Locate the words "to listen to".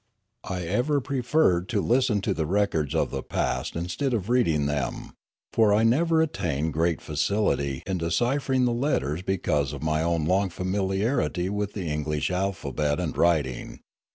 1.69-2.33